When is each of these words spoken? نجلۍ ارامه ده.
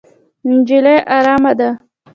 نجلۍ 0.49 0.97
ارامه 1.17 1.51
ده. 1.59 1.69